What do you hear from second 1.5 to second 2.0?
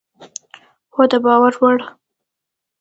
وړ